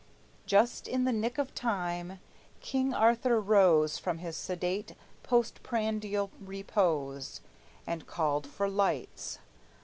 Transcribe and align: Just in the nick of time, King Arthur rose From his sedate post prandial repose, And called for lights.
Just 0.47 0.87
in 0.87 1.05
the 1.05 1.11
nick 1.13 1.37
of 1.37 1.53
time, 1.53 2.19
King 2.59 2.91
Arthur 2.91 3.39
rose 3.39 3.99
From 3.99 4.17
his 4.17 4.35
sedate 4.35 4.95
post 5.21 5.61
prandial 5.61 6.31
repose, 6.43 7.39
And 7.85 8.07
called 8.07 8.47
for 8.47 8.67
lights. 8.67 9.37